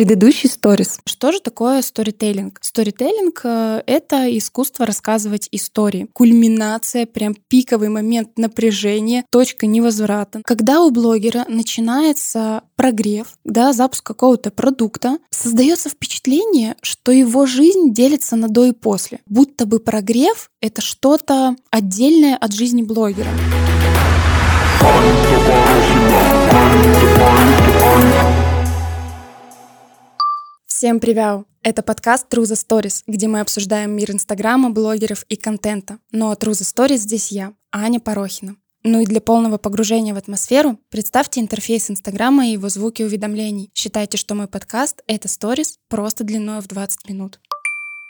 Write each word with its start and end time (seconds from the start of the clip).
Предыдущий 0.00 0.48
сторис. 0.48 0.98
Что 1.04 1.30
же 1.30 1.40
такое 1.40 1.82
сторителлинг? 1.82 2.56
Сторителлинг 2.62 3.42
э,— 3.44 3.82
это 3.86 4.34
искусство 4.38 4.86
рассказывать 4.86 5.46
истории. 5.52 6.06
Кульминация, 6.14 7.04
прям 7.04 7.34
пиковый 7.34 7.90
момент 7.90 8.38
напряжения, 8.38 9.26
точка 9.30 9.66
невозврата. 9.66 10.40
Когда 10.42 10.80
у 10.80 10.90
блогера 10.90 11.44
начинается 11.48 12.62
прогрев, 12.76 13.26
да, 13.44 13.74
запуск 13.74 14.02
какого-то 14.02 14.50
продукта, 14.50 15.18
создается 15.28 15.90
впечатление, 15.90 16.76
что 16.80 17.12
его 17.12 17.44
жизнь 17.44 17.92
делится 17.92 18.36
на 18.36 18.48
до 18.48 18.64
и 18.64 18.72
после. 18.72 19.20
Будто 19.26 19.66
бы 19.66 19.80
прогрев— 19.80 20.50
это 20.62 20.80
что-то 20.80 21.56
отдельное 21.70 22.38
от 22.38 22.54
жизни 22.54 22.80
блогера. 22.80 23.28
Всем 30.80 30.98
привет! 30.98 31.44
Это 31.62 31.82
подкаст 31.82 32.32
True 32.32 32.44
Stories, 32.44 33.02
где 33.06 33.28
мы 33.28 33.40
обсуждаем 33.40 33.90
мир 33.90 34.12
Инстаграма, 34.12 34.70
блогеров 34.70 35.24
и 35.24 35.36
контента. 35.36 35.98
Но 36.10 36.32
True 36.32 36.52
the 36.52 36.62
Stories 36.62 36.96
здесь 36.96 37.30
я, 37.30 37.52
Аня 37.70 38.00
Порохина. 38.00 38.56
Ну 38.82 39.00
и 39.00 39.04
для 39.04 39.20
полного 39.20 39.58
погружения 39.58 40.14
в 40.14 40.16
атмосферу 40.16 40.78
представьте 40.88 41.42
интерфейс 41.42 41.90
Инстаграма 41.90 42.46
и 42.46 42.52
его 42.52 42.70
звуки 42.70 43.02
уведомлений. 43.02 43.70
Считайте, 43.74 44.16
что 44.16 44.34
мой 44.34 44.48
подкаст— 44.48 45.02
это 45.06 45.28
сторис 45.28 45.76
просто 45.90 46.24
длиной 46.24 46.62
в 46.62 46.66
20 46.68 47.10
минут. 47.10 47.40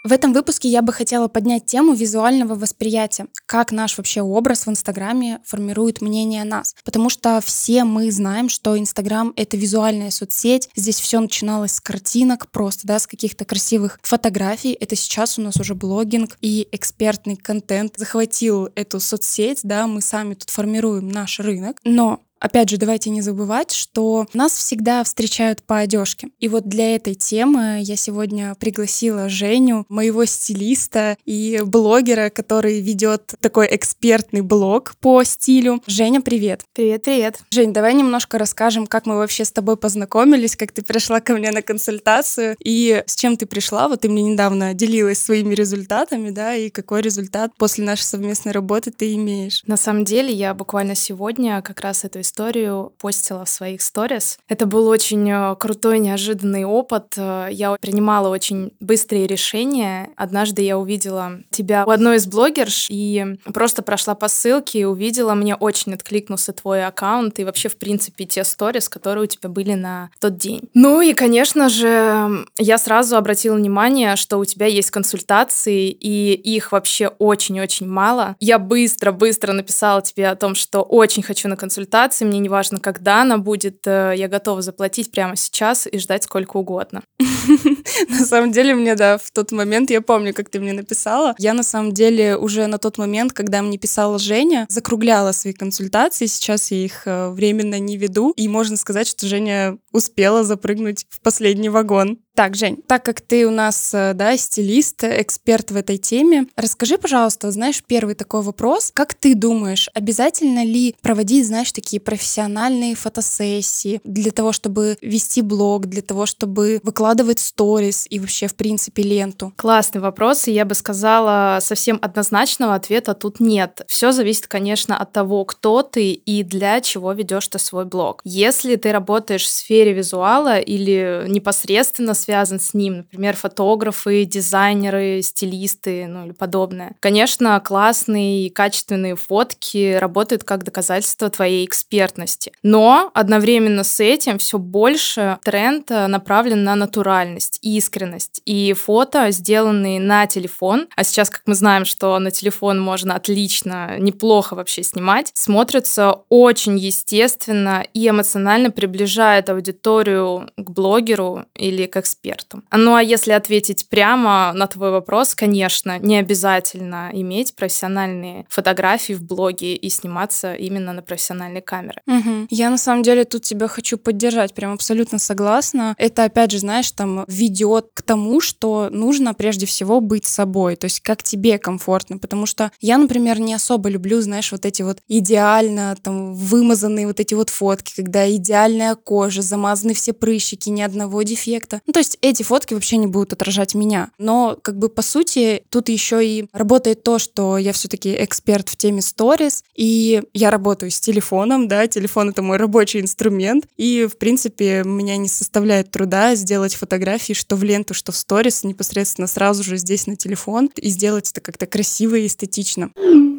В 0.02 0.12
этом 0.12 0.32
выпуске 0.32 0.66
я 0.70 0.80
бы 0.80 0.94
хотела 0.94 1.28
поднять 1.28 1.66
тему 1.66 1.92
визуального 1.92 2.54
восприятия, 2.54 3.26
как 3.44 3.70
наш 3.70 3.98
вообще 3.98 4.22
образ 4.22 4.64
в 4.64 4.70
Инстаграме 4.70 5.40
формирует 5.44 6.00
мнение 6.00 6.40
о 6.40 6.46
нас. 6.46 6.74
Потому 6.84 7.10
что 7.10 7.42
все 7.44 7.84
мы 7.84 8.10
знаем, 8.10 8.48
что 8.48 8.78
Инстаграм— 8.78 9.34
это 9.36 9.58
визуальная 9.58 10.10
соцсеть, 10.10 10.70
здесь 10.74 10.98
все 10.98 11.20
начиналось 11.20 11.72
с 11.72 11.80
картинок, 11.82 12.50
просто, 12.50 12.86
да, 12.86 12.98
с 12.98 13.06
каких-то 13.06 13.44
красивых 13.44 14.00
фотографий. 14.02 14.72
Это 14.72 14.96
сейчас 14.96 15.38
у 15.38 15.42
нас 15.42 15.56
уже 15.56 15.74
блогинг 15.74 16.38
и 16.40 16.66
экспертный 16.72 17.36
контент 17.36 17.98
захватил 17.98 18.70
эту 18.74 19.00
соцсеть, 19.00 19.60
да, 19.64 19.86
мы 19.86 20.00
сами 20.00 20.32
тут 20.32 20.48
формируем 20.48 21.08
наш 21.08 21.40
рынок. 21.40 21.76
Но 21.84 22.22
Опять 22.40 22.70
же, 22.70 22.78
давайте 22.78 23.10
не 23.10 23.20
забывать, 23.20 23.70
что 23.70 24.26
нас 24.32 24.52
всегда 24.52 25.04
встречают 25.04 25.62
по 25.62 25.78
одежке. 25.78 26.28
И 26.38 26.48
вот 26.48 26.66
для 26.66 26.94
этой 26.94 27.14
темы 27.14 27.80
я 27.82 27.96
сегодня 27.96 28.54
пригласила 28.58 29.28
Женю, 29.28 29.84
моего 29.90 30.24
стилиста 30.24 31.18
и 31.26 31.60
блогера, 31.62 32.30
который 32.30 32.80
ведет 32.80 33.34
такой 33.40 33.68
экспертный 33.70 34.40
блог 34.40 34.94
по 35.00 35.22
стилю. 35.22 35.82
Женя, 35.86 36.22
привет. 36.22 36.62
Привет, 36.72 37.02
привет. 37.02 37.40
Жень, 37.50 37.74
давай 37.74 37.92
немножко 37.92 38.38
расскажем, 38.38 38.86
как 38.86 39.04
мы 39.04 39.16
вообще 39.16 39.44
с 39.44 39.52
тобой 39.52 39.76
познакомились, 39.76 40.56
как 40.56 40.72
ты 40.72 40.80
пришла 40.80 41.20
ко 41.20 41.34
мне 41.34 41.50
на 41.50 41.60
консультацию 41.60 42.56
и 42.58 43.02
с 43.06 43.16
чем 43.16 43.36
ты 43.36 43.44
пришла. 43.44 43.86
Вот 43.86 44.00
ты 44.00 44.08
мне 44.08 44.22
недавно 44.22 44.72
делилась 44.72 45.18
своими 45.18 45.54
результатами, 45.54 46.30
да, 46.30 46.54
и 46.54 46.70
какой 46.70 47.02
результат 47.02 47.52
после 47.58 47.84
нашей 47.84 48.04
совместной 48.04 48.52
работы 48.52 48.90
ты 48.92 49.14
имеешь. 49.14 49.62
На 49.66 49.76
самом 49.76 50.06
деле, 50.06 50.32
я 50.32 50.54
буквально 50.54 50.94
сегодня 50.94 51.60
как 51.60 51.80
раз 51.80 52.04
эту 52.04 52.22
историю 52.30 52.92
постила 53.00 53.44
в 53.44 53.48
своих 53.48 53.82
сторис. 53.82 54.38
Это 54.48 54.66
был 54.66 54.86
очень 54.86 55.28
э, 55.28 55.56
крутой, 55.56 55.98
неожиданный 55.98 56.64
опыт. 56.64 57.14
Э, 57.16 57.48
я 57.50 57.76
принимала 57.80 58.28
очень 58.28 58.72
быстрые 58.78 59.26
решения. 59.26 60.10
Однажды 60.16 60.62
я 60.62 60.78
увидела 60.78 61.40
тебя 61.50 61.84
у 61.84 61.90
одной 61.90 62.16
из 62.16 62.26
блогерш 62.26 62.86
и 62.88 63.36
просто 63.52 63.82
прошла 63.82 64.14
по 64.14 64.28
ссылке 64.28 64.80
и 64.80 64.84
увидела, 64.84 65.34
мне 65.34 65.56
очень 65.56 65.94
откликнулся 65.94 66.52
твой 66.52 66.84
аккаунт 66.86 67.38
и 67.40 67.44
вообще, 67.44 67.68
в 67.68 67.76
принципе, 67.76 68.24
те 68.24 68.44
сторис, 68.44 68.88
которые 68.88 69.24
у 69.24 69.26
тебя 69.26 69.48
были 69.48 69.74
на 69.74 70.10
тот 70.20 70.36
день. 70.36 70.70
Ну 70.72 71.00
и, 71.00 71.14
конечно 71.14 71.68
же, 71.68 72.46
я 72.58 72.78
сразу 72.78 73.16
обратила 73.16 73.56
внимание, 73.56 74.14
что 74.16 74.38
у 74.38 74.44
тебя 74.44 74.66
есть 74.66 74.90
консультации, 74.90 75.90
и 75.90 76.32
их 76.32 76.70
вообще 76.72 77.08
очень-очень 77.08 77.88
мало. 77.88 78.36
Я 78.38 78.58
быстро-быстро 78.58 79.52
написала 79.52 80.00
тебе 80.00 80.28
о 80.28 80.36
том, 80.36 80.54
что 80.54 80.82
очень 80.82 81.22
хочу 81.22 81.48
на 81.48 81.56
консультации, 81.56 82.19
консультации, 82.20 82.24
мне 82.24 82.38
не 82.38 82.48
важно, 82.48 82.78
когда 82.78 83.22
она 83.22 83.38
будет, 83.38 83.86
э, 83.86 84.14
я 84.16 84.28
готова 84.28 84.62
заплатить 84.62 85.10
прямо 85.10 85.36
сейчас 85.36 85.86
и 85.90 85.98
ждать 85.98 86.24
сколько 86.24 86.58
угодно. 86.58 87.02
На 88.08 88.24
самом 88.24 88.52
деле, 88.52 88.74
мне, 88.74 88.94
да, 88.94 89.18
в 89.18 89.30
тот 89.32 89.52
момент, 89.52 89.90
я 89.90 90.00
помню, 90.00 90.34
как 90.34 90.50
ты 90.50 90.60
мне 90.60 90.72
написала, 90.72 91.34
я 91.38 91.54
на 91.54 91.62
самом 91.62 91.92
деле 91.92 92.36
уже 92.36 92.66
на 92.66 92.78
тот 92.78 92.98
момент, 92.98 93.32
когда 93.32 93.62
мне 93.62 93.78
писала 93.78 94.18
Женя, 94.18 94.66
закругляла 94.68 95.32
свои 95.32 95.52
консультации, 95.52 96.26
сейчас 96.26 96.70
я 96.70 96.78
их 96.78 97.02
э, 97.06 97.30
временно 97.30 97.78
не 97.78 97.96
веду, 97.96 98.32
и 98.36 98.48
можно 98.48 98.76
сказать, 98.76 99.06
что 99.06 99.26
Женя 99.26 99.78
успела 99.92 100.44
запрыгнуть 100.44 101.06
в 101.10 101.20
последний 101.20 101.68
вагон. 101.68 102.18
Так, 102.40 102.56
Жень, 102.56 102.78
так 102.86 103.04
как 103.04 103.20
ты 103.20 103.46
у 103.46 103.50
нас, 103.50 103.92
э, 103.92 104.14
да, 104.14 104.34
стилист, 104.34 105.04
эксперт 105.04 105.70
в 105.70 105.76
этой 105.76 105.98
теме, 105.98 106.46
расскажи, 106.56 106.96
пожалуйста, 106.96 107.50
знаешь, 107.50 107.84
первый 107.86 108.14
такой 108.14 108.40
вопрос. 108.40 108.90
Как 108.94 109.12
ты 109.12 109.34
думаешь, 109.34 109.90
обязательно 109.92 110.64
ли 110.64 110.96
проводить, 111.02 111.46
знаешь, 111.46 111.70
такие 111.70 112.00
профессиональные 112.00 112.94
фотосессии 112.94 114.00
для 114.04 114.30
того, 114.30 114.52
чтобы 114.52 114.96
вести 115.02 115.42
блог, 115.42 115.84
для 115.84 116.00
того, 116.00 116.24
чтобы 116.24 116.80
выкладывать 116.82 117.40
сторис 117.40 118.06
и 118.08 118.18
вообще, 118.18 118.46
в 118.46 118.54
принципе, 118.54 119.02
ленту? 119.02 119.52
Классный 119.56 120.00
вопрос, 120.00 120.48
и 120.48 120.52
я 120.52 120.64
бы 120.64 120.74
сказала, 120.74 121.58
совсем 121.60 121.98
однозначного 122.00 122.74
ответа 122.74 123.12
тут 123.12 123.40
нет. 123.40 123.82
Все 123.86 124.12
зависит, 124.12 124.46
конечно, 124.46 124.96
от 124.96 125.12
того, 125.12 125.44
кто 125.44 125.82
ты 125.82 126.12
и 126.12 126.42
для 126.42 126.80
чего 126.80 127.12
ведешь 127.12 127.48
ты 127.48 127.58
свой 127.58 127.84
блог. 127.84 128.22
Если 128.24 128.76
ты 128.76 128.92
работаешь 128.92 129.44
в 129.44 129.52
сфере 129.52 129.92
визуала 129.92 130.58
или 130.58 131.26
непосредственно 131.28 132.14
связан 132.14 132.29
с 132.30 132.74
ним, 132.74 132.98
например, 132.98 133.36
фотографы, 133.36 134.24
дизайнеры, 134.24 135.22
стилисты, 135.22 136.06
ну 136.06 136.26
или 136.26 136.32
подобное. 136.32 136.96
Конечно, 137.00 137.60
классные 137.60 138.46
и 138.46 138.50
качественные 138.50 139.16
фотки 139.16 139.96
работают 139.96 140.44
как 140.44 140.64
доказательство 140.64 141.30
твоей 141.30 141.64
экспертности. 141.66 142.52
Но 142.62 143.10
одновременно 143.14 143.84
с 143.84 144.00
этим 144.00 144.38
все 144.38 144.58
больше 144.58 145.38
тренд 145.44 145.90
э, 145.90 146.06
направлен 146.06 146.64
на 146.64 146.74
натуральность, 146.74 147.58
искренность. 147.62 148.40
И 148.44 148.72
фото, 148.72 149.30
сделанные 149.30 150.00
на 150.00 150.26
телефон, 150.26 150.88
а 150.96 151.04
сейчас, 151.04 151.30
как 151.30 151.42
мы 151.46 151.54
знаем, 151.54 151.84
что 151.84 152.18
на 152.18 152.30
телефон 152.30 152.80
можно 152.80 153.14
отлично, 153.14 153.98
неплохо 153.98 154.54
вообще 154.54 154.82
снимать, 154.82 155.30
смотрятся 155.34 156.20
очень 156.28 156.78
естественно 156.78 157.84
и 157.92 158.08
эмоционально 158.08 158.70
приближает 158.70 159.50
аудиторию 159.50 160.50
к 160.56 160.70
блогеру 160.70 161.44
или 161.54 161.86
к 161.86 161.96
экспертом. 162.10 162.64
Ну 162.72 162.94
а 162.94 163.02
если 163.02 163.32
ответить 163.32 163.88
прямо 163.88 164.52
на 164.54 164.66
твой 164.66 164.90
вопрос, 164.90 165.34
конечно, 165.34 165.98
не 165.98 166.18
обязательно 166.18 167.10
иметь 167.12 167.54
профессиональные 167.54 168.46
фотографии 168.48 169.12
в 169.12 169.22
блоге 169.22 169.74
и 169.74 169.90
сниматься 169.90 170.54
именно 170.54 170.92
на 170.92 171.02
профессиональной 171.02 171.60
камеры. 171.60 172.02
Угу. 172.06 172.46
Я 172.50 172.70
на 172.70 172.78
самом 172.78 173.02
деле 173.02 173.24
тут 173.24 173.42
тебя 173.42 173.68
хочу 173.68 173.96
поддержать, 173.98 174.54
прям 174.54 174.72
абсолютно 174.72 175.18
согласна. 175.18 175.94
Это 175.98 176.24
опять 176.24 176.50
же, 176.50 176.58
знаешь, 176.58 176.90
там 176.90 177.24
ведет 177.28 177.90
к 177.94 178.02
тому, 178.02 178.40
что 178.40 178.88
нужно 178.90 179.34
прежде 179.34 179.66
всего 179.66 180.00
быть 180.00 180.26
собой, 180.26 180.76
то 180.76 180.86
есть 180.86 181.00
как 181.00 181.22
тебе 181.22 181.58
комфортно, 181.58 182.18
потому 182.18 182.46
что 182.46 182.72
я, 182.80 182.98
например, 182.98 183.38
не 183.38 183.54
особо 183.54 183.88
люблю, 183.88 184.20
знаешь, 184.20 184.52
вот 184.52 184.66
эти 184.66 184.82
вот 184.82 184.98
идеально 185.08 185.96
там 186.02 186.34
вымазанные 186.34 187.06
вот 187.06 187.20
эти 187.20 187.34
вот 187.34 187.50
фотки, 187.50 187.94
когда 187.94 188.30
идеальная 188.30 188.94
кожа, 188.94 189.42
замазаны 189.42 189.94
все 189.94 190.12
прыщики, 190.12 190.68
ни 190.68 190.82
одного 190.82 191.22
дефекта. 191.22 191.80
Ну, 191.86 191.92
то 191.92 191.99
есть 192.00 192.18
эти 192.20 192.42
фотки 192.42 192.74
вообще 192.74 192.96
не 192.96 193.06
будут 193.06 193.32
отражать 193.32 193.74
меня. 193.74 194.10
Но 194.18 194.58
как 194.60 194.78
бы 194.78 194.88
по 194.88 195.02
сути 195.02 195.62
тут 195.70 195.88
еще 195.88 196.26
и 196.26 196.46
работает 196.52 197.02
то, 197.02 197.18
что 197.18 197.58
я 197.58 197.72
все-таки 197.72 198.14
эксперт 198.24 198.68
в 198.68 198.76
теме 198.76 199.02
сторис, 199.02 199.62
и 199.74 200.22
я 200.34 200.50
работаю 200.50 200.90
с 200.90 200.98
телефоном, 201.00 201.68
да, 201.68 201.86
телефон 201.86 202.30
это 202.30 202.42
мой 202.42 202.56
рабочий 202.56 203.00
инструмент, 203.00 203.66
и 203.76 204.08
в 204.10 204.16
принципе 204.18 204.82
меня 204.84 205.16
не 205.16 205.28
составляет 205.28 205.90
труда 205.90 206.34
сделать 206.34 206.74
фотографии, 206.74 207.32
что 207.32 207.56
в 207.56 207.62
ленту, 207.62 207.94
что 207.94 208.12
в 208.12 208.16
сторис, 208.16 208.64
непосредственно 208.64 209.26
сразу 209.26 209.62
же 209.62 209.76
здесь 209.76 210.06
на 210.06 210.16
телефон, 210.16 210.70
и 210.76 210.88
сделать 210.88 211.30
это 211.30 211.40
как-то 211.40 211.66
красиво 211.66 212.16
и 212.16 212.26
эстетично. 212.26 212.90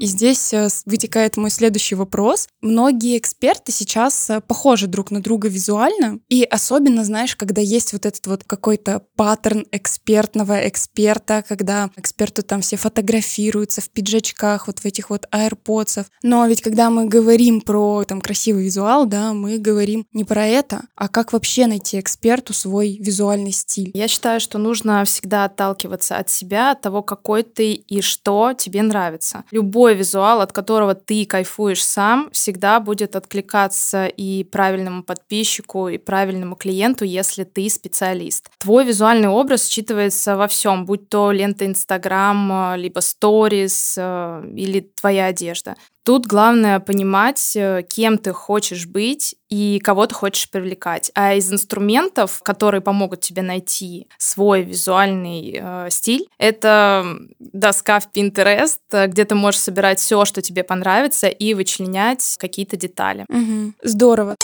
И 0.01 0.05
здесь 0.07 0.51
э, 0.51 0.67
вытекает 0.87 1.37
мой 1.37 1.51
следующий 1.51 1.93
вопрос. 1.93 2.47
Многие 2.61 3.19
эксперты 3.19 3.71
сейчас 3.71 4.31
э, 4.31 4.41
похожи 4.41 4.87
друг 4.87 5.11
на 5.11 5.21
друга 5.21 5.47
визуально, 5.47 6.19
и 6.27 6.43
особенно, 6.43 7.05
знаешь, 7.05 7.35
когда 7.35 7.61
есть 7.61 7.93
вот 7.93 8.07
этот 8.07 8.25
вот 8.25 8.43
какой-то 8.51 9.01
паттерн 9.15 9.65
экспертного 9.71 10.67
эксперта, 10.67 11.41
когда 11.47 11.89
эксперты 11.95 12.41
там 12.41 12.59
все 12.59 12.75
фотографируются 12.75 13.79
в 13.79 13.89
пиджачках, 13.89 14.67
вот 14.67 14.79
в 14.79 14.85
этих 14.85 15.09
вот 15.09 15.25
аэрподсов. 15.31 16.07
Но 16.21 16.45
ведь 16.47 16.61
когда 16.61 16.89
мы 16.89 17.05
говорим 17.05 17.61
про 17.61 18.03
там 18.03 18.19
красивый 18.19 18.65
визуал, 18.65 19.05
да, 19.05 19.31
мы 19.31 19.57
говорим 19.57 20.05
не 20.11 20.25
про 20.25 20.45
это, 20.45 20.81
а 20.97 21.07
как 21.07 21.31
вообще 21.31 21.65
найти 21.65 21.97
эксперту 21.97 22.53
свой 22.53 22.97
визуальный 22.99 23.53
стиль. 23.53 23.91
Я 23.93 24.09
считаю, 24.09 24.41
что 24.41 24.57
нужно 24.57 25.05
всегда 25.05 25.45
отталкиваться 25.45 26.17
от 26.17 26.29
себя, 26.29 26.71
от 26.71 26.81
того, 26.81 27.03
какой 27.03 27.43
ты 27.43 27.71
и 27.71 28.01
что 28.01 28.51
тебе 28.51 28.81
нравится. 28.81 29.45
Любой 29.51 29.95
визуал, 29.95 30.41
от 30.41 30.51
которого 30.51 30.93
ты 30.93 31.25
кайфуешь 31.25 31.85
сам, 31.85 32.29
всегда 32.33 32.81
будет 32.81 33.15
откликаться 33.15 34.07
и 34.07 34.43
правильному 34.43 35.03
подписчику, 35.03 35.87
и 35.87 35.97
правильному 35.97 36.57
клиенту, 36.57 37.05
если 37.05 37.45
ты 37.45 37.69
специалист. 37.69 38.40
Специалист. 38.41 38.59
Твой 38.59 38.85
визуальный 38.85 39.27
образ 39.27 39.67
считывается 39.67 40.35
во 40.35 40.47
всем, 40.47 40.85
будь 40.85 41.09
то 41.09 41.31
лента 41.31 41.65
Инстаграм, 41.65 42.75
либо 42.75 42.99
сторис 42.99 43.95
э, 43.97 44.43
или 44.55 44.81
твоя 44.81 45.27
одежда. 45.27 45.75
Тут 46.03 46.25
главное 46.25 46.79
понимать, 46.79 47.55
э, 47.55 47.83
кем 47.87 48.17
ты 48.17 48.33
хочешь 48.33 48.85
быть 48.87 49.35
и 49.49 49.79
кого 49.83 50.05
ты 50.07 50.15
хочешь 50.15 50.49
привлекать. 50.49 51.11
А 51.15 51.33
из 51.33 51.51
инструментов, 51.51 52.41
которые 52.43 52.81
помогут 52.81 53.21
тебе 53.21 53.41
найти 53.41 54.07
свой 54.17 54.63
визуальный 54.63 55.59
э, 55.59 55.87
стиль, 55.89 56.27
это 56.37 57.17
доска 57.39 57.99
в 57.99 58.09
Pinterest, 58.13 59.07
где 59.07 59.25
ты 59.25 59.35
можешь 59.35 59.61
собирать 59.61 59.99
все, 59.99 60.25
что 60.25 60.41
тебе 60.41 60.63
понравится, 60.63 61.27
и 61.27 61.53
вычленять 61.53 62.37
какие-то 62.39 62.77
детали. 62.77 63.25
Угу. 63.29 63.73
Здорово. 63.83 64.35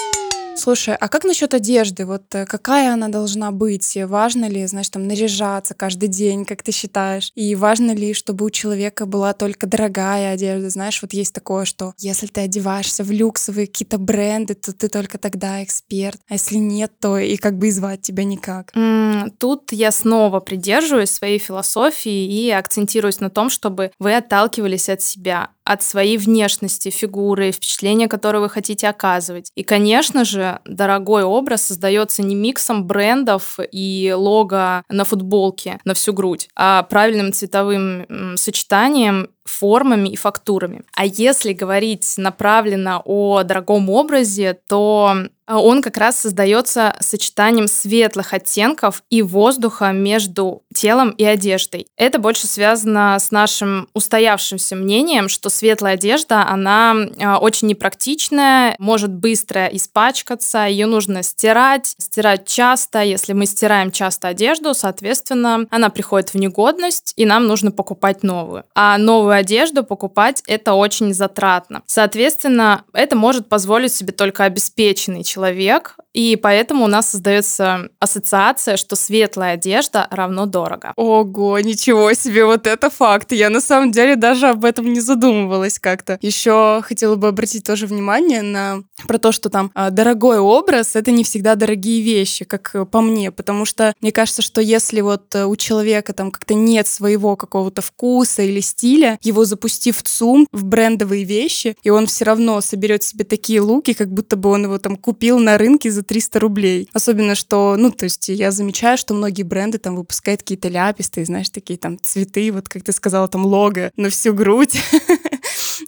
Слушай, 0.58 0.96
а 0.96 1.08
как 1.08 1.24
насчет 1.24 1.54
одежды? 1.54 2.06
Вот 2.06 2.34
э, 2.34 2.46
какая 2.46 2.94
она 2.94 3.10
должна 3.10 3.52
быть? 3.52 3.98
Важно 4.06 4.50
ли, 4.50 4.66
знаешь, 4.66 4.90
там 4.90 5.08
наряжаться 5.08 5.76
каждый 5.76 6.10
день, 6.10 6.46
как 6.46 6.64
ты 6.64 6.72
считаешь? 6.72 7.32
И 7.36 7.56
важно 7.56 7.92
ли, 7.92 8.14
чтобы 8.14 8.46
у 8.46 8.50
человека 8.50 9.06
была 9.06 9.34
только 9.34 9.68
дорогая 9.68 10.34
одежда? 10.34 10.70
Знаешь, 10.70 11.02
вот 11.02 11.14
есть 11.14 11.34
такое, 11.34 11.66
что 11.66 11.94
если 12.00 12.26
ты 12.28 12.42
одеваешься 12.42 13.04
в 13.04 13.12
люксовые 13.12 13.68
какие-то 13.68 14.00
бренды, 14.00 14.56
то 14.56 14.74
ты 14.74 14.90
только 14.90 15.18
тогда 15.18 15.64
эксперт. 15.64 16.20
А 16.28 16.34
если 16.34 16.56
нет, 16.56 16.92
то 17.00 17.18
и 17.18 17.38
как 17.38 17.58
бы 17.58 17.68
и 17.68 17.72
звать 17.72 18.02
тебя 18.02 18.24
никак. 18.24 18.72
Mm, 18.76 19.32
тут 19.38 19.72
я 19.72 19.92
снова 19.92 20.40
придерживаюсь 20.40 21.12
своей 21.12 21.38
философии 21.38 22.26
и 22.26 22.50
акцентируюсь 22.50 23.20
на 23.20 23.30
том, 23.30 23.50
чтобы 23.50 23.92
вы 24.00 24.16
отталкивались 24.16 24.90
от 24.90 25.02
себя 25.02 25.50
от 25.68 25.84
своей 25.84 26.18
внешности, 26.18 26.90
фигуры, 26.90 27.52
впечатления, 27.52 28.08
которые 28.08 28.42
вы 28.42 28.50
хотите 28.50 28.88
оказывать. 28.88 29.52
И, 29.56 29.64
конечно 29.64 30.24
же, 30.24 30.47
дорогой 30.66 31.24
образ 31.24 31.66
создается 31.66 32.24
не 32.24 32.36
миксом 32.36 32.86
брендов 32.86 33.60
и 33.72 34.14
лого 34.16 34.84
на 34.90 35.04
футболке 35.04 35.80
на 35.86 35.94
всю 35.94 36.14
грудь, 36.14 36.50
а 36.56 36.84
правильным 36.84 37.34
цветовым 37.34 38.36
сочетанием 38.36 39.30
формами 39.46 40.10
и 40.10 40.16
фактурами. 40.16 40.84
А 40.96 41.06
если 41.06 41.54
говорить 41.54 42.16
направленно 42.18 43.02
о 43.04 43.44
дорогом 43.44 43.90
образе, 43.90 44.60
то 44.68 45.28
он 45.48 45.82
как 45.82 45.98
раз 45.98 46.20
создается 46.20 46.96
сочетанием 47.00 47.68
светлых 47.68 48.34
оттенков 48.34 49.04
и 49.10 49.22
воздуха 49.22 49.92
между 49.92 50.64
телом 50.74 51.12
и 51.12 51.24
одеждой. 51.24 51.88
Это 51.96 52.20
больше 52.20 52.48
связано 52.48 53.18
с 53.20 53.32
нашим 53.32 53.88
устоявшимся 53.94 54.76
мнением, 54.76 55.30
что 55.30 55.50
светлая 55.50 55.94
одежда, 55.94 56.48
она 56.48 56.96
а, 57.20 57.38
очень 57.40 57.68
непрактичная, 57.70 58.76
может 58.78 59.12
быстро 59.12 59.68
испачкаться, 59.68 60.66
ее 60.66 60.86
нужно 60.86 61.24
стирать, 61.24 61.96
стирать 61.98 62.48
часто. 62.48 63.02
Если 63.02 63.34
мы 63.34 63.46
стираем 63.46 63.92
часто 63.92 64.28
одежду, 64.28 64.74
соответственно, 64.74 65.66
она 65.72 65.90
приходит 65.90 66.34
в 66.34 66.36
негодность, 66.36 67.14
и 67.16 67.26
нам 67.26 67.48
нужно 67.48 67.72
покупать 67.72 68.24
новую. 68.24 68.66
А 68.76 68.98
новую 68.98 69.34
одежду 69.34 69.84
покупать 69.84 70.44
это 70.48 70.74
очень 70.74 71.14
затратно. 71.14 71.84
Соответственно, 71.86 72.84
это 72.94 73.16
может 73.16 73.48
позволить 73.48 73.94
себе 73.94 74.12
только 74.12 74.44
обеспеченный 74.44 75.24
человек, 75.24 75.37
человек, 75.38 75.96
и 76.18 76.36
поэтому 76.36 76.86
у 76.86 76.88
нас 76.88 77.12
создается 77.12 77.90
ассоциация, 78.00 78.76
что 78.76 78.96
светлая 78.96 79.54
одежда 79.54 80.08
равно 80.10 80.48
дорого. 80.48 80.94
Ого, 80.96 81.60
ничего 81.60 82.12
себе, 82.14 82.44
вот 82.44 82.66
это 82.66 82.90
факт. 82.90 83.34
Я 83.34 83.52
на 83.52 83.62
самом 83.62 83.92
деле 83.92 84.16
даже 84.16 84.48
об 84.48 84.66
этом 84.66 84.92
не 84.92 85.00
задумывалась 85.00 85.78
как-то. 85.78 86.18
Еще 86.24 86.82
хотела 86.84 87.18
бы 87.18 87.28
обратить 87.28 87.66
тоже 87.66 87.86
внимание 87.86 88.42
на 88.42 88.82
про 89.08 89.20
то, 89.20 89.32
что 89.32 89.52
там 89.52 89.70
а, 89.76 89.92
дорогой 89.92 90.40
образ— 90.40 90.92
это 90.96 91.12
не 91.12 91.24
всегда 91.24 91.54
дорогие 91.54 92.02
вещи, 92.02 92.46
как 92.46 92.74
по 92.90 93.02
мне, 93.02 93.30
потому 93.32 93.66
что 93.66 93.94
мне 94.02 94.12
кажется, 94.12 94.42
что 94.42 94.60
если 94.60 95.02
вот 95.02 95.36
э, 95.36 95.46
у 95.46 95.56
человека 95.56 96.14
там 96.14 96.32
как-то 96.32 96.56
нет 96.56 96.88
своего 96.88 97.36
какого-то 97.36 97.84
вкуса 97.84 98.42
или 98.42 98.60
стиля, 98.62 99.20
его 99.22 99.46
запустив 99.46 99.98
в 99.98 100.02
ЦУМ, 100.02 100.48
в 100.52 100.66
брендовые 100.66 101.26
вещи, 101.26 101.78
и 101.84 101.92
он 101.92 102.08
все 102.08 102.26
равно 102.26 102.60
соберет 102.62 103.04
себе 103.04 103.24
такие 103.24 103.62
луки, 103.62 103.94
как 103.94 104.12
будто 104.12 104.36
бы 104.36 104.50
он 104.50 104.64
его 104.64 104.80
там 104.80 104.96
купил 104.96 105.38
на 105.38 105.60
рынке 105.60 105.92
за 105.92 106.07
300 106.08 106.40
рублей. 106.40 106.90
Особенно, 106.94 107.36
что, 107.36 107.76
ну, 107.78 107.92
то 107.92 108.06
есть 108.06 108.30
я 108.30 108.52
замечаю, 108.52 108.98
что 108.98 109.14
многие 109.14 109.44
бренды 109.44 109.78
там 109.78 109.96
выпускают 109.96 110.42
какие-то 110.42 110.70
ляпистые, 110.70 111.26
знаешь, 111.26 111.50
такие 111.50 111.78
там 111.78 112.00
цветы, 112.02 112.52
вот 112.52 112.70
как 112.70 112.84
ты 112.84 112.92
сказала, 112.92 113.28
там 113.28 113.46
лого 113.46 113.92
на 113.96 114.10
всю 114.10 114.34
грудь. 114.34 114.78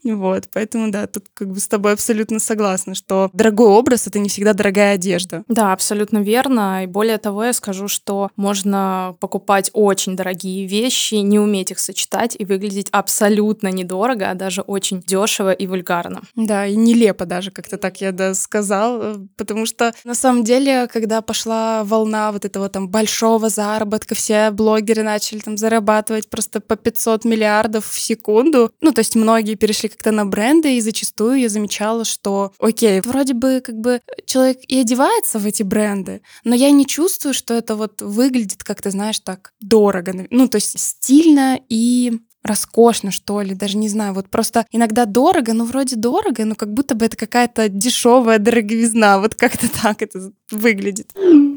Вот, 0.04 0.50
поэтому, 0.51 0.92
да, 0.92 1.07
тут 1.07 1.25
как 1.34 1.50
бы 1.50 1.60
с 1.60 1.68
тобой 1.68 1.94
абсолютно 1.94 2.40
согласна, 2.40 2.96
что 2.96 3.30
дорогой 3.34 3.68
образ— 3.68 4.07
это 4.07 4.19
не 4.19 4.30
всегда 4.30 4.54
дорогая 4.54 4.96
одежда. 4.96 5.44
Да, 5.48 5.74
абсолютно 5.74 6.19
верно. 6.19 6.84
И 6.84 6.88
более 6.88 7.18
того, 7.18 7.44
я 7.44 7.54
скажу, 7.54 7.88
что 7.88 8.30
можно 8.36 9.16
покупать 9.19 9.69
очень 9.74 10.16
дорогие 10.16 10.68
вещи, 10.68 11.16
не 11.16 11.40
уметь 11.40 11.72
их 11.72 11.80
сочетать 11.80 12.36
и 12.38 12.46
выглядеть 12.46 12.88
абсолютно 12.92 13.69
недорого, 13.69 14.30
а 14.30 14.36
даже 14.36 14.62
очень 14.62 15.01
дешево 15.06 15.51
и 15.51 15.68
вульгарно. 15.68 16.22
Да, 16.36 16.66
и 16.66 16.75
нелепо 16.75 17.25
даже, 17.25 17.51
как-то 17.51 17.78
так 17.78 18.01
я 18.01 18.12
да, 18.12 18.34
сказал, 18.34 19.01
э, 19.01 19.16
потому 19.38 19.66
что 19.66 19.94
на 20.04 20.16
самом 20.16 20.44
деле, 20.44 20.88
когда 20.88 21.22
пошла 21.22 21.84
волна 21.84 22.31
вот 22.31 22.46
этого 22.46 22.69
там 22.69 22.90
большого 22.90 23.50
заработка, 23.50 24.16
все 24.16 24.51
блогеры 24.51 25.04
начали 25.04 25.40
там 25.40 25.57
зарабатывать 25.57 26.30
просто 26.30 26.60
по 26.62 26.75
500 26.75 27.25
миллиардов 27.25 27.86
в 27.86 28.00
секунду, 28.00 28.72
ну, 28.81 28.92
то 28.92 29.00
есть 29.00 29.16
многие 29.16 29.56
перешли 29.56 29.88
как-то 29.89 30.12
на 30.12 30.25
бренды, 30.25 30.77
и 30.77 30.81
зачастую 30.81 31.39
я 31.39 31.50
замечала, 31.50 32.06
что, 32.06 32.53
окей, 32.59 33.01
вроде 33.01 33.33
бы 33.33 33.62
как 33.63 33.75
бы 33.75 34.01
человек 34.25 34.59
и 34.68 34.80
одевается 34.80 35.39
в 35.39 35.45
эти 35.45 35.63
бренды, 35.63 36.21
но 36.44 36.56
я 36.56 36.71
не 36.71 36.86
чувствую, 36.86 37.33
что 37.33 37.53
это 37.53 37.75
вот 37.75 38.01
выглядит 38.01 38.63
как-то, 38.63 38.91
знаешь, 38.91 39.19
так 39.19 39.53
дорого. 39.59 40.27
Ну, 40.30 40.47
то 40.47 40.56
есть 40.56 40.80
стильно 40.80 41.59
и 41.69 42.19
роскошно, 42.44 43.12
что 43.12 43.41
ли, 43.41 43.53
даже 43.53 43.77
не 43.77 43.89
знаю. 43.89 44.13
Вот 44.13 44.30
просто 44.30 44.65
иногда 44.71 45.06
дорого, 45.06 45.53
ну 45.53 45.65
вроде 45.65 45.95
дорого, 45.95 46.45
но 46.45 46.56
как 46.56 46.74
будто 46.74 46.95
бы 46.95 47.06
это 47.06 47.18
какая-то 47.18 47.69
дешевая 47.69 48.39
дороговизна. 48.39 49.19
Вот 49.30 49.36
как-то 49.36 49.68
так 49.69 50.01
это 50.01 50.31
выглядит. 50.50 51.12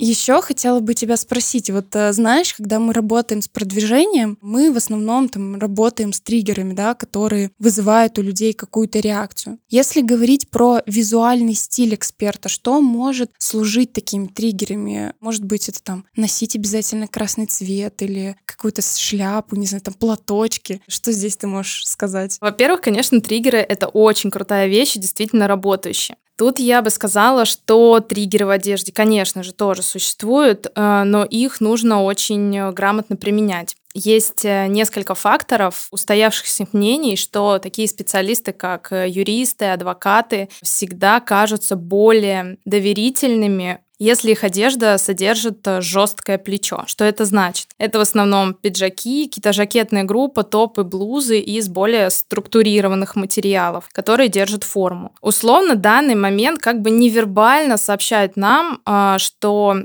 Еще 0.04 0.42
хотела 0.42 0.80
бы 0.80 0.94
тебя 0.94 1.16
спросить, 1.16 1.70
вот 1.70 1.94
э, 1.94 2.12
знаешь, 2.12 2.54
когда 2.54 2.80
мы 2.80 2.92
работаем 2.92 3.40
с 3.40 3.46
продвижением, 3.46 4.36
мы 4.40 4.72
в 4.72 4.76
основном 4.76 5.28
там 5.28 5.56
работаем 5.60 6.12
с 6.12 6.20
триггерами, 6.20 6.74
да, 6.74 6.94
которые 6.94 7.52
вызывают 7.60 8.18
у 8.18 8.22
людей 8.22 8.52
какую-то 8.52 8.98
реакцию. 8.98 9.58
Если 9.68 10.00
говорить 10.00 10.50
про 10.50 10.80
визуальный 10.86 11.54
стиль 11.54 11.94
эксперта, 11.94 12.48
что 12.48 12.80
может 12.80 13.30
служить 13.38 13.92
такими 13.92 14.26
триггерами? 14.26 15.12
Может 15.20 15.44
быть, 15.44 15.68
это 15.68 15.80
там 15.80 16.04
носить 16.16 16.56
обязательно 16.56 17.06
красный 17.06 17.46
цвет 17.46 18.02
или 18.02 18.36
какую-то 18.44 18.82
шляпу, 18.82 19.54
не 19.54 19.66
знаю, 19.66 19.82
там 19.82 19.94
платочки. 19.94 20.71
Что 20.88 21.12
здесь 21.12 21.36
ты 21.36 21.46
можешь 21.46 21.86
сказать? 21.86 22.38
Во-первых, 22.40 22.80
конечно, 22.80 23.20
триггеры— 23.20 23.58
это 23.68 23.88
очень 23.88 24.30
крутая 24.30 24.68
вещь 24.68 24.96
и 24.96 25.00
действительно 25.00 25.46
работающая. 25.48 26.16
Тут 26.38 26.58
я 26.58 26.82
бы 26.82 26.90
сказала, 26.90 27.44
что 27.44 28.00
триггеры 28.00 28.46
в 28.46 28.50
одежде, 28.50 28.90
конечно 28.90 29.42
же, 29.42 29.52
тоже 29.52 29.82
существуют, 29.82 30.66
э, 30.74 31.02
но 31.04 31.24
их 31.24 31.60
нужно 31.60 32.02
очень 32.02 32.72
грамотно 32.72 33.16
применять. 33.16 33.76
Есть 33.94 34.44
э, 34.44 34.66
несколько 34.68 35.14
факторов 35.14 35.88
устоявшихся 35.90 36.66
мнений, 36.72 37.16
что 37.16 37.58
такие 37.58 37.86
специалисты, 37.86 38.52
как 38.52 38.90
э, 38.90 39.08
юристы, 39.08 39.66
адвокаты, 39.66 40.48
всегда 40.62 41.20
кажутся 41.20 41.76
более 41.76 42.56
доверительными 42.64 43.80
если 44.02 44.32
их 44.32 44.42
одежда 44.42 44.98
содержит 44.98 45.66
э, 45.66 45.80
жесткое 45.80 46.38
плечо. 46.38 46.84
Что 46.86 47.04
это 47.04 47.24
значит? 47.24 47.68
Это 47.78 47.98
в 47.98 48.02
основном 48.02 48.54
пиджаки, 48.54 49.26
какие-то 49.26 49.52
жакетные 49.52 50.04
группы, 50.04 50.42
топы, 50.42 50.82
блузы 50.82 51.38
из 51.38 51.68
более 51.68 52.10
структурированных 52.10 53.14
материалов, 53.14 53.88
которые 53.92 54.28
держат 54.28 54.64
форму. 54.64 55.14
Условно, 55.20 55.76
данный 55.76 56.16
момент 56.16 56.60
как 56.60 56.80
бы 56.80 56.90
невербально 56.90 57.76
сообщает 57.76 58.36
нам, 58.36 58.80
а, 58.84 59.18
что 59.18 59.76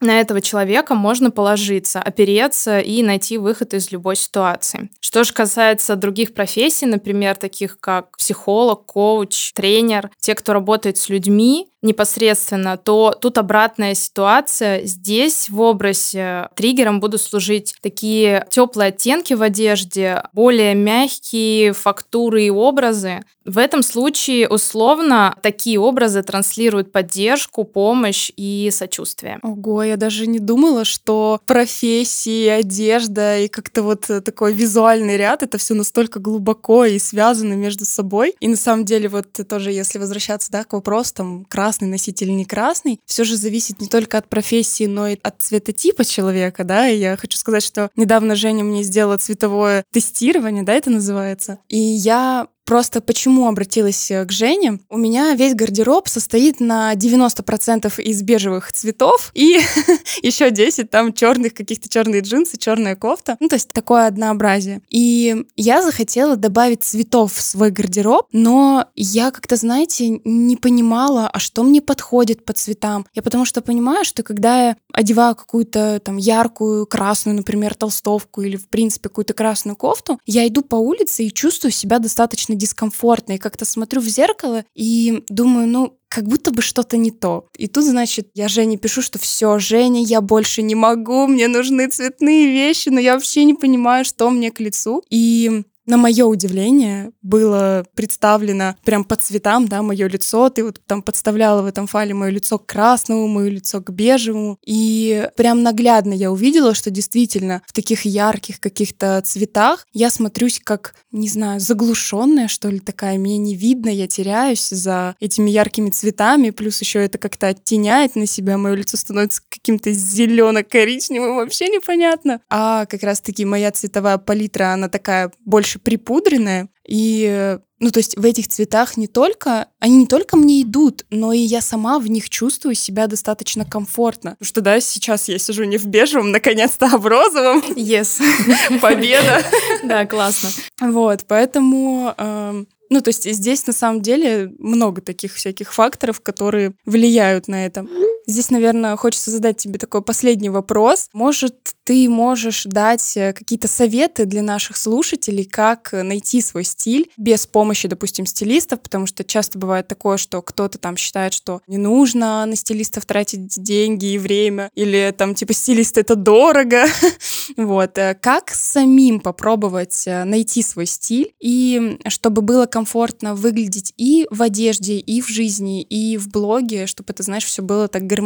на 0.00 0.20
этого 0.20 0.40
человека 0.40 0.94
можно 0.94 1.30
положиться, 1.30 2.00
опереться 2.00 2.80
и 2.80 3.02
найти 3.02 3.38
выход 3.38 3.74
из 3.74 3.90
любой 3.92 4.16
ситуации. 4.16 4.90
Что 5.00 5.24
же 5.24 5.32
касается 5.32 5.94
других 5.94 6.32
профессий, 6.34 6.86
например, 6.86 7.36
таких 7.36 7.78
как 7.78 8.16
психолог, 8.16 8.86
коуч, 8.86 9.52
тренер, 9.52 10.10
те, 10.18 10.34
кто 10.34 10.54
работает 10.54 10.96
с 10.96 11.08
людьми, 11.08 11.68
непосредственно, 11.82 12.76
то 12.76 13.16
тут 13.18 13.38
обратная 13.38 13.94
ситуация. 13.94 14.84
Здесь 14.84 15.48
в 15.48 15.60
образе 15.60 16.48
триггером 16.54 17.00
будут 17.00 17.22
служить 17.22 17.74
такие 17.80 18.46
теплые 18.50 18.88
оттенки 18.88 19.34
в 19.34 19.42
одежде, 19.42 20.22
более 20.32 20.74
мягкие 20.74 21.72
фактуры 21.72 22.44
и 22.44 22.50
образы. 22.50 23.22
В 23.46 23.58
этом 23.58 23.82
случае 23.82 24.48
условно 24.48 25.34
такие 25.42 25.80
образы 25.80 26.22
транслируют 26.22 26.92
поддержку, 26.92 27.64
помощь 27.64 28.30
и 28.36 28.70
сочувствие. 28.70 29.38
Ого, 29.42 29.82
я 29.82 29.96
даже 29.96 30.26
не 30.26 30.38
думала, 30.38 30.84
что 30.84 31.40
профессии, 31.46 32.46
одежда 32.46 33.38
и 33.38 33.48
как-то 33.48 33.82
вот 33.82 34.02
такой 34.24 34.52
визуальный 34.52 35.16
ряд, 35.16 35.42
это 35.42 35.58
все 35.58 35.74
настолько 35.74 36.20
глубоко 36.20 36.84
и 36.84 36.98
связано 36.98 37.54
между 37.54 37.86
собой. 37.86 38.34
И 38.40 38.48
на 38.48 38.56
самом 38.56 38.84
деле 38.84 39.08
вот 39.08 39.26
тоже, 39.48 39.72
если 39.72 39.98
возвращаться 39.98 40.52
да, 40.52 40.64
к 40.64 40.74
вопросу 40.74 41.14
там 41.14 41.44
красного 41.46 41.69
красный 41.70 41.86
носить 41.86 42.20
или 42.20 42.32
не 42.32 42.44
красный, 42.44 42.98
все 43.06 43.22
же 43.22 43.36
зависит 43.36 43.80
не 43.80 43.86
только 43.86 44.18
от 44.18 44.28
профессии, 44.28 44.86
но 44.86 45.06
и 45.06 45.18
от 45.22 45.40
цветотипа 45.40 46.04
человека, 46.04 46.64
да, 46.64 46.88
и 46.88 46.98
я 46.98 47.16
хочу 47.16 47.38
сказать, 47.38 47.62
что 47.62 47.90
недавно 47.94 48.34
Женя 48.34 48.64
мне 48.64 48.82
сделала 48.82 49.18
цветовое 49.18 49.84
тестирование, 49.92 50.64
да, 50.64 50.72
это 50.72 50.90
называется, 50.90 51.58
и 51.68 51.78
я 51.78 52.48
Просто 52.70 53.00
почему 53.00 53.48
обратилась 53.48 54.12
э, 54.12 54.24
к 54.24 54.30
Жене? 54.30 54.78
У 54.88 54.96
меня 54.96 55.34
весь 55.34 55.56
гардероб 55.56 56.06
состоит 56.06 56.60
на 56.60 56.94
90% 56.94 58.00
из 58.00 58.22
бежевых 58.22 58.72
цветов 58.72 59.32
и 59.34 59.58
еще 60.22 60.52
10 60.52 60.88
там 60.88 61.12
черных, 61.12 61.52
каких-то 61.54 61.88
черные 61.88 62.20
джинсы, 62.20 62.58
черная 62.58 62.94
кофта. 62.94 63.36
Ну, 63.40 63.48
то 63.48 63.56
есть 63.56 63.72
такое 63.72 64.06
однообразие. 64.06 64.82
И 64.88 65.46
я 65.56 65.82
захотела 65.82 66.36
добавить 66.36 66.84
цветов 66.84 67.32
в 67.32 67.42
свой 67.42 67.72
гардероб, 67.72 68.28
но 68.30 68.86
я 68.94 69.32
как-то, 69.32 69.56
знаете, 69.56 70.20
не 70.24 70.56
понимала, 70.56 71.28
а 71.28 71.40
что 71.40 71.64
мне 71.64 71.80
подходит 71.80 72.44
по 72.44 72.52
цветам. 72.52 73.04
Я 73.14 73.22
потому 73.22 73.46
что 73.46 73.62
понимаю, 73.62 74.04
что 74.04 74.22
когда 74.22 74.66
я 74.68 74.76
одеваю 74.92 75.34
какую-то 75.34 76.00
там 76.04 76.18
яркую 76.18 76.86
красную, 76.86 77.34
например, 77.34 77.74
толстовку 77.74 78.42
или, 78.42 78.54
в 78.54 78.68
принципе, 78.68 79.08
какую-то 79.08 79.34
красную 79.34 79.74
кофту, 79.74 80.20
я 80.24 80.46
иду 80.46 80.62
по 80.62 80.76
улице 80.76 81.24
и 81.24 81.34
чувствую 81.34 81.72
себя 81.72 81.98
достаточно 81.98 82.59
дискомфортно. 82.60 83.32
И 83.32 83.38
как-то 83.38 83.64
смотрю 83.64 84.00
в 84.00 84.08
зеркало 84.08 84.64
и 84.74 85.24
думаю, 85.28 85.66
ну, 85.66 85.96
как 86.08 86.24
будто 86.24 86.50
бы 86.50 86.60
что-то 86.62 86.96
не 86.96 87.10
то. 87.10 87.46
И 87.56 87.68
тут, 87.68 87.84
значит, 87.84 88.30
я 88.34 88.48
Жене 88.48 88.76
пишу, 88.76 89.00
что 89.00 89.18
все, 89.18 89.58
Женя, 89.58 90.02
я 90.02 90.20
больше 90.20 90.62
не 90.62 90.74
могу, 90.74 91.26
мне 91.26 91.48
нужны 91.48 91.88
цветные 91.88 92.46
вещи, 92.46 92.88
но 92.88 93.00
я 93.00 93.14
вообще 93.14 93.44
не 93.44 93.54
понимаю, 93.54 94.04
что 94.04 94.28
мне 94.30 94.50
к 94.50 94.60
лицу. 94.60 95.02
И 95.08 95.62
на 95.86 95.96
мое 95.96 96.24
удивление, 96.24 97.10
было 97.22 97.84
представлено 97.94 98.76
прям 98.84 99.04
по 99.04 99.16
цветам, 99.16 99.68
да, 99.68 99.82
мое 99.82 100.08
лицо. 100.08 100.48
Ты 100.48 100.64
вот 100.64 100.80
там 100.86 101.02
подставляла 101.02 101.62
в 101.62 101.66
этом 101.66 101.86
файле 101.86 102.14
мое 102.14 102.30
лицо 102.30 102.58
к 102.58 102.66
красному, 102.66 103.26
мое 103.26 103.50
лицо 103.50 103.80
к 103.80 103.90
бежевому. 103.90 104.58
И 104.64 105.28
прям 105.36 105.62
наглядно 105.62 106.12
я 106.12 106.30
увидела, 106.30 106.74
что 106.74 106.90
действительно 106.90 107.62
в 107.66 107.72
таких 107.72 108.04
ярких 108.04 108.60
каких-то 108.60 109.20
цветах 109.24 109.86
я 109.92 110.10
смотрюсь 110.10 110.60
как, 110.62 110.94
не 111.10 111.28
знаю, 111.28 111.60
заглушенная, 111.60 112.48
что 112.48 112.68
ли, 112.68 112.78
такая. 112.78 113.18
Меня 113.18 113.38
не 113.38 113.56
видно, 113.56 113.88
я 113.88 114.06
теряюсь 114.06 114.68
за 114.68 115.16
этими 115.18 115.50
яркими 115.50 115.90
цветами. 115.90 116.50
Плюс 116.50 116.80
еще 116.80 117.00
это 117.04 117.18
как-то 117.18 117.48
оттеняет 117.48 118.14
на 118.14 118.26
себя. 118.26 118.58
Мое 118.58 118.74
лицо 118.74 118.96
становится 118.96 119.42
каким-то 119.48 119.92
зелено-коричневым, 119.92 121.36
вообще 121.36 121.68
непонятно. 121.68 122.40
А 122.48 122.86
как 122.86 123.02
раз-таки 123.02 123.44
моя 123.44 123.72
цветовая 123.72 124.18
палитра, 124.18 124.72
она 124.72 124.88
такая 124.88 125.32
больше 125.44 125.79
припудренная. 125.82 126.68
И, 126.86 127.58
ну, 127.78 127.90
то 127.90 127.98
есть 127.98 128.16
в 128.16 128.24
этих 128.24 128.48
цветах 128.48 128.96
не 128.96 129.06
только, 129.06 129.68
они 129.78 129.96
не 129.96 130.06
только 130.06 130.36
мне 130.36 130.62
идут, 130.62 131.04
но 131.10 131.32
и 131.32 131.38
я 131.38 131.60
сама 131.60 131.98
в 131.98 132.08
них 132.08 132.28
чувствую 132.28 132.74
себя 132.74 133.06
достаточно 133.06 133.64
комфортно. 133.64 134.32
Потому 134.32 134.46
что, 134.46 134.60
да, 134.60 134.80
сейчас 134.80 135.28
я 135.28 135.38
сижу 135.38 135.64
не 135.64 135.78
в 135.78 135.86
бежевом, 135.86 136.32
наконец-то, 136.32 136.90
а 136.92 136.98
в 136.98 137.06
розовом. 137.06 137.60
Yes. 137.76 138.20
Победа. 138.80 139.42
Да, 139.84 140.04
классно. 140.04 140.50
Вот, 140.80 141.24
поэтому 141.26 142.14
эм, 142.16 142.66
ну, 142.90 143.00
то 143.00 143.08
есть 143.08 143.32
здесь 143.32 143.66
на 143.66 143.72
самом 143.72 144.02
деле 144.02 144.52
много 144.58 145.00
таких 145.00 145.34
всяких 145.34 145.72
факторов, 145.72 146.20
которые 146.20 146.74
влияют 146.84 147.46
на 147.46 147.64
это. 147.64 147.86
Здесь, 148.30 148.50
наверное, 148.50 148.96
хочется 148.96 149.32
задать 149.32 149.56
тебе 149.56 149.76
такой 149.78 150.02
последний 150.02 150.50
вопрос. 150.50 151.08
Может, 151.12 151.74
ты 151.82 152.08
можешь 152.08 152.62
дать 152.64 153.16
э, 153.16 153.32
какие-то 153.32 153.66
советы 153.66 154.24
для 154.24 154.42
наших 154.42 154.76
слушателей, 154.76 155.44
как 155.44 155.90
найти 155.92 156.40
свой 156.40 156.62
стиль 156.62 157.10
без 157.16 157.48
помощи, 157.48 157.88
допустим, 157.88 158.26
стилистов, 158.26 158.80
потому 158.80 159.06
что 159.06 159.24
часто 159.24 159.58
бывает 159.58 159.88
такое, 159.88 160.16
что 160.16 160.40
кто-то 160.40 160.78
там 160.78 160.96
считает, 160.96 161.32
что 161.32 161.62
не 161.66 161.78
нужно 161.78 162.46
на 162.46 162.54
стилистов 162.54 163.06
тратить 163.06 163.60
деньги 163.60 164.12
и 164.12 164.18
время, 164.18 164.70
или 164.76 165.12
там 165.18 165.34
типа 165.34 165.52
стилист 165.52 165.98
это 165.98 166.14
дорого. 166.14 166.84
вот. 167.56 167.98
Э, 167.98 168.14
как 168.14 168.50
самим 168.50 169.18
попробовать 169.18 170.04
э, 170.06 170.22
найти 170.22 170.62
свой 170.62 170.86
стиль 170.86 171.34
и 171.40 171.98
чтобы 172.06 172.42
было 172.42 172.66
комфортно 172.66 173.34
выглядеть 173.34 173.92
и 173.96 174.28
в 174.30 174.42
одежде, 174.42 174.98
и 174.98 175.20
в 175.20 175.26
жизни, 175.26 175.82
и 175.82 176.16
в 176.16 176.28
блоге, 176.28 176.86
чтобы 176.86 177.08
это, 177.10 177.24
знаешь, 177.24 177.44
все 177.44 177.62
было 177.62 177.88
так 177.88 178.06
гармонично. 178.06 178.19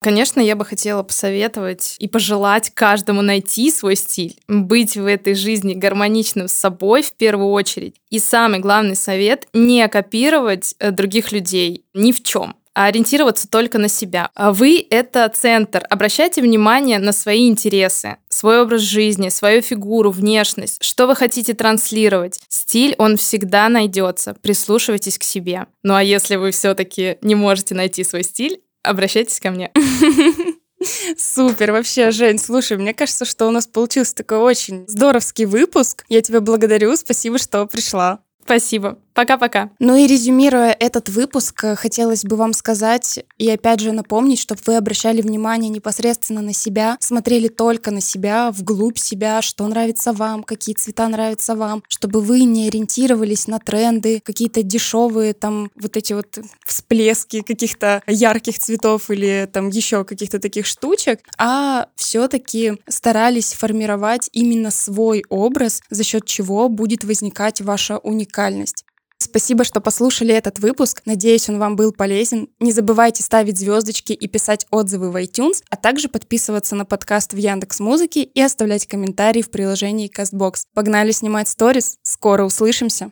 Конечно, 0.00 0.40
я 0.40 0.56
бы 0.56 0.64
хотела 0.64 1.02
посоветовать 1.02 1.96
и 1.98 2.08
пожелать 2.08 2.70
каждому 2.70 3.22
найти 3.22 3.70
свой 3.70 3.96
стиль, 3.96 4.38
быть 4.48 4.96
в 4.96 5.06
этой 5.06 5.34
жизни 5.34 5.74
гармоничным 5.74 6.48
с 6.48 6.52
собой 6.52 7.02
в 7.02 7.12
первую 7.12 7.50
очередь. 7.50 7.96
И 8.10 8.18
самый 8.18 8.60
главный 8.60 8.96
совет— 8.96 9.46
не 9.52 9.86
копировать 9.88 10.74
э, 10.78 10.90
других 10.90 11.32
людей 11.32 11.84
ни 11.94 12.12
в 12.12 12.22
чем 12.22 12.54
а 12.74 12.86
ориентироваться 12.86 13.48
только 13.48 13.78
на 13.78 13.88
себя. 13.88 14.30
А 14.34 14.52
вы— 14.52 14.86
это 14.90 15.28
центр. 15.28 15.84
Обращайте 15.90 16.40
внимание 16.40 16.98
на 16.98 17.12
свои 17.12 17.48
интересы, 17.48 18.16
свой 18.28 18.62
образ 18.62 18.80
жизни, 18.80 19.28
свою 19.28 19.62
фигуру, 19.62 20.10
внешность, 20.10 20.82
что 20.82 21.06
вы 21.06 21.14
хотите 21.14 21.54
транслировать. 21.54 22.40
Стиль, 22.48 22.94
он 22.98 23.16
всегда 23.16 23.68
найдется. 23.68 24.34
Прислушивайтесь 24.40 25.18
к 25.18 25.22
себе. 25.22 25.66
Ну 25.82 25.94
а 25.94 26.02
если 26.02 26.36
вы 26.36 26.50
все-таки 26.50 27.18
не 27.20 27.34
можете 27.34 27.74
найти 27.74 28.04
свой 28.04 28.22
стиль, 28.22 28.60
обращайтесь 28.82 29.40
ко 29.40 29.50
мне. 29.50 29.72
Супер, 31.16 31.72
вообще, 31.72 32.10
Жень, 32.10 32.38
слушай, 32.38 32.76
мне 32.76 32.92
кажется, 32.92 33.24
что 33.24 33.46
у 33.46 33.50
нас 33.50 33.66
получился 33.66 34.14
такой 34.16 34.38
очень 34.38 34.84
здоровский 34.88 35.44
выпуск. 35.44 36.04
Я 36.08 36.22
тебя 36.22 36.40
благодарю, 36.40 36.96
спасибо, 36.96 37.38
что 37.38 37.66
пришла. 37.66 38.20
Спасибо. 38.44 38.98
Пока-пока. 39.14 39.70
Ну 39.78 39.94
и 39.96 40.06
резюмируя 40.06 40.74
этот 40.78 41.10
выпуск, 41.10 41.64
э, 41.64 41.76
хотелось 41.76 42.24
бы 42.24 42.36
вам 42.36 42.54
сказать 42.54 43.24
и 43.36 43.50
опять 43.50 43.80
же 43.80 43.92
напомнить, 43.92 44.38
чтобы 44.38 44.60
вы 44.66 44.76
обращали 44.76 45.20
внимание 45.20 45.68
непосредственно 45.68 46.40
на 46.40 46.54
себя, 46.54 46.96
смотрели 46.98 47.48
только 47.48 47.90
на 47.90 48.00
себя, 48.00 48.50
вглубь 48.50 48.98
себя, 48.98 49.42
что 49.42 49.66
нравится 49.66 50.12
вам, 50.12 50.42
какие 50.42 50.74
цвета 50.74 51.08
нравятся 51.08 51.54
вам, 51.54 51.82
чтобы 51.88 52.22
вы 52.22 52.44
не 52.44 52.68
ориентировались 52.68 53.48
на 53.48 53.58
тренды, 53.58 54.20
какие-то 54.24 54.62
дешевые 54.62 55.34
там 55.34 55.70
вот 55.74 55.96
эти 55.96 56.14
вот 56.14 56.38
всплески 56.64 57.42
каких-то 57.42 58.02
ярких 58.06 58.58
цветов 58.58 59.10
или 59.10 59.48
там 59.52 59.68
еще 59.68 60.04
каких-то 60.04 60.38
таких 60.38 60.64
штучек, 60.64 61.20
а 61.36 61.88
все-таки 61.96 62.78
старались 62.88 63.52
формировать 63.52 64.30
именно 64.32 64.70
свой 64.70 65.22
образ, 65.28 65.82
за 65.90 66.02
счет 66.02 66.24
чего 66.24 66.70
будет 66.70 67.04
возникать 67.04 67.60
ваша 67.60 67.98
уникальность. 67.98 68.84
Спасибо, 69.22 69.64
что 69.64 69.80
послушали 69.80 70.34
этот 70.34 70.58
выпуск. 70.58 71.02
Надеюсь, 71.04 71.48
он 71.48 71.58
вам 71.58 71.76
был 71.76 71.92
полезен. 71.92 72.48
Не 72.60 72.72
забывайте 72.72 73.22
ставить 73.22 73.58
звездочки 73.58 74.12
и 74.12 74.26
писать 74.26 74.66
отзывы 74.70 75.10
в 75.10 75.16
iTunes, 75.16 75.62
а 75.70 75.76
также 75.76 76.08
подписываться 76.08 76.74
на 76.74 76.84
подкаст 76.84 77.32
в 77.32 77.36
Яндекс 77.36 77.80
Музыке 77.80 78.22
и 78.24 78.40
оставлять 78.40 78.86
комментарии 78.86 79.42
в 79.42 79.50
приложении 79.50 80.10
CastBox. 80.10 80.64
Погнали 80.74 81.12
снимать 81.12 81.48
сторис. 81.48 81.98
Скоро 82.02 82.44
услышимся. 82.44 83.10